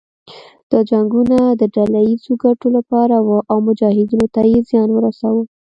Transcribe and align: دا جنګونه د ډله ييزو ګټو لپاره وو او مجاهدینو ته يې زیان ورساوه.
دا 0.71 0.79
جنګونه 0.89 1.37
د 1.61 1.63
ډله 1.75 1.99
ييزو 2.09 2.33
ګټو 2.43 2.67
لپاره 2.77 3.15
وو 3.25 3.37
او 3.51 3.57
مجاهدینو 3.67 4.27
ته 4.35 4.41
يې 4.51 4.59
زیان 4.69 4.89
ورساوه. 4.93 5.43